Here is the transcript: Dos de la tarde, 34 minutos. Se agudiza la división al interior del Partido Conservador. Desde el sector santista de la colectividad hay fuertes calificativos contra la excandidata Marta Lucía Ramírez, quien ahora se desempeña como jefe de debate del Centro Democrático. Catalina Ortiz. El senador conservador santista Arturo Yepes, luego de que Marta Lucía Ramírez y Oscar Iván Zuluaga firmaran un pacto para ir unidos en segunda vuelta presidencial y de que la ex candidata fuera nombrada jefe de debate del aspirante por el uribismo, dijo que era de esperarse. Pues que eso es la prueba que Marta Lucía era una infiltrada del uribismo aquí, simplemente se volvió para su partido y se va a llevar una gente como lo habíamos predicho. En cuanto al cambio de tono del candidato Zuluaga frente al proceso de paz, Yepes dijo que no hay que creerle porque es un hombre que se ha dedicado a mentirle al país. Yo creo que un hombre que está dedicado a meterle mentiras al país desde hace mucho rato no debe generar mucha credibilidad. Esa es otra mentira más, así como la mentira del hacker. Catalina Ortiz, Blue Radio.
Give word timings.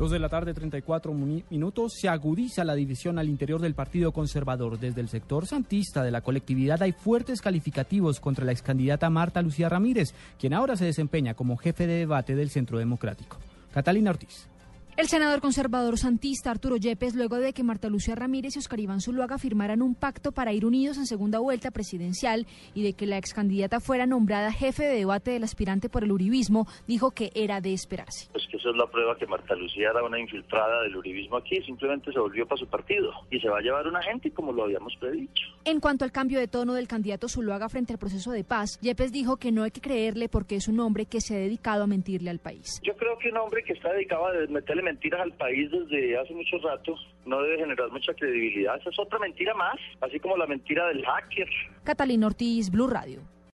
Dos 0.00 0.12
de 0.12 0.18
la 0.18 0.30
tarde, 0.30 0.54
34 0.54 1.12
minutos. 1.12 1.92
Se 2.00 2.08
agudiza 2.08 2.64
la 2.64 2.74
división 2.74 3.18
al 3.18 3.28
interior 3.28 3.60
del 3.60 3.74
Partido 3.74 4.12
Conservador. 4.12 4.78
Desde 4.78 5.02
el 5.02 5.10
sector 5.10 5.46
santista 5.46 6.02
de 6.02 6.10
la 6.10 6.22
colectividad 6.22 6.82
hay 6.82 6.92
fuertes 6.92 7.42
calificativos 7.42 8.18
contra 8.18 8.46
la 8.46 8.52
excandidata 8.52 9.10
Marta 9.10 9.42
Lucía 9.42 9.68
Ramírez, 9.68 10.14
quien 10.38 10.54
ahora 10.54 10.76
se 10.76 10.86
desempeña 10.86 11.34
como 11.34 11.58
jefe 11.58 11.86
de 11.86 11.98
debate 11.98 12.34
del 12.34 12.48
Centro 12.48 12.78
Democrático. 12.78 13.36
Catalina 13.74 14.08
Ortiz. 14.08 14.49
El 15.00 15.08
senador 15.08 15.40
conservador 15.40 15.96
santista 15.96 16.50
Arturo 16.50 16.76
Yepes, 16.76 17.14
luego 17.14 17.36
de 17.36 17.54
que 17.54 17.62
Marta 17.62 17.88
Lucía 17.88 18.14
Ramírez 18.14 18.54
y 18.54 18.58
Oscar 18.58 18.80
Iván 18.80 19.00
Zuluaga 19.00 19.38
firmaran 19.38 19.80
un 19.80 19.94
pacto 19.94 20.30
para 20.30 20.52
ir 20.52 20.66
unidos 20.66 20.98
en 20.98 21.06
segunda 21.06 21.38
vuelta 21.38 21.70
presidencial 21.70 22.46
y 22.74 22.82
de 22.82 22.92
que 22.92 23.06
la 23.06 23.16
ex 23.16 23.32
candidata 23.32 23.80
fuera 23.80 24.04
nombrada 24.04 24.52
jefe 24.52 24.82
de 24.82 24.96
debate 24.96 25.30
del 25.30 25.44
aspirante 25.44 25.88
por 25.88 26.04
el 26.04 26.12
uribismo, 26.12 26.66
dijo 26.86 27.12
que 27.12 27.30
era 27.34 27.62
de 27.62 27.72
esperarse. 27.72 28.28
Pues 28.30 28.46
que 28.50 28.58
eso 28.58 28.68
es 28.68 28.76
la 28.76 28.86
prueba 28.88 29.16
que 29.16 29.26
Marta 29.26 29.54
Lucía 29.54 29.88
era 29.88 30.04
una 30.04 30.20
infiltrada 30.20 30.82
del 30.82 30.94
uribismo 30.94 31.38
aquí, 31.38 31.62
simplemente 31.62 32.12
se 32.12 32.18
volvió 32.18 32.46
para 32.46 32.58
su 32.58 32.66
partido 32.66 33.10
y 33.30 33.40
se 33.40 33.48
va 33.48 33.56
a 33.56 33.62
llevar 33.62 33.86
una 33.86 34.02
gente 34.02 34.30
como 34.32 34.52
lo 34.52 34.64
habíamos 34.64 34.94
predicho. 35.00 35.46
En 35.64 35.80
cuanto 35.80 36.04
al 36.04 36.12
cambio 36.12 36.38
de 36.38 36.46
tono 36.46 36.74
del 36.74 36.88
candidato 36.88 37.26
Zuluaga 37.26 37.70
frente 37.70 37.94
al 37.94 37.98
proceso 37.98 38.32
de 38.32 38.44
paz, 38.44 38.78
Yepes 38.82 39.12
dijo 39.12 39.38
que 39.38 39.50
no 39.50 39.62
hay 39.62 39.70
que 39.70 39.80
creerle 39.80 40.28
porque 40.28 40.56
es 40.56 40.68
un 40.68 40.78
hombre 40.78 41.06
que 41.06 41.22
se 41.22 41.36
ha 41.36 41.38
dedicado 41.38 41.84
a 41.84 41.86
mentirle 41.86 42.28
al 42.28 42.38
país. 42.38 42.82
Yo 42.82 42.94
creo 42.96 43.16
que 43.16 43.30
un 43.30 43.38
hombre 43.38 43.62
que 43.62 43.72
está 43.72 43.94
dedicado 43.94 44.26
a 44.26 44.32
meterle 44.50 44.89
mentiras 44.90 45.20
al 45.20 45.32
país 45.34 45.70
desde 45.70 46.18
hace 46.18 46.34
mucho 46.34 46.58
rato 46.58 46.94
no 47.24 47.40
debe 47.42 47.58
generar 47.58 47.90
mucha 47.90 48.12
credibilidad. 48.14 48.76
Esa 48.80 48.90
es 48.90 48.98
otra 48.98 49.18
mentira 49.18 49.54
más, 49.54 49.76
así 50.00 50.18
como 50.18 50.36
la 50.36 50.46
mentira 50.46 50.88
del 50.88 51.04
hacker. 51.04 51.48
Catalina 51.84 52.26
Ortiz, 52.26 52.70
Blue 52.70 52.88
Radio. 52.88 53.20